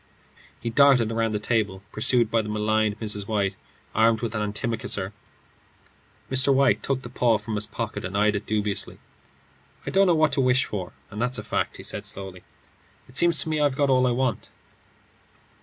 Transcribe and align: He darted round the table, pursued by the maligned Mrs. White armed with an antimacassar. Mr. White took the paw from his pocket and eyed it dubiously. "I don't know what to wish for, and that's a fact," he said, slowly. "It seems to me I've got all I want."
He 0.59 0.71
darted 0.71 1.11
round 1.11 1.31
the 1.31 1.37
table, 1.39 1.83
pursued 1.91 2.31
by 2.31 2.41
the 2.41 2.49
maligned 2.49 2.99
Mrs. 2.99 3.27
White 3.27 3.55
armed 3.93 4.21
with 4.21 4.33
an 4.33 4.41
antimacassar. 4.41 5.13
Mr. 6.31 6.51
White 6.51 6.81
took 6.81 7.03
the 7.03 7.09
paw 7.09 7.37
from 7.37 7.53
his 7.53 7.67
pocket 7.67 8.03
and 8.03 8.17
eyed 8.17 8.35
it 8.35 8.47
dubiously. 8.47 8.97
"I 9.85 9.91
don't 9.91 10.07
know 10.07 10.15
what 10.15 10.31
to 10.31 10.41
wish 10.41 10.65
for, 10.65 10.91
and 11.11 11.21
that's 11.21 11.37
a 11.37 11.43
fact," 11.43 11.77
he 11.77 11.83
said, 11.83 12.05
slowly. 12.05 12.41
"It 13.07 13.15
seems 13.15 13.43
to 13.43 13.49
me 13.49 13.59
I've 13.59 13.75
got 13.77 13.91
all 13.91 14.07
I 14.07 14.11
want." 14.11 14.49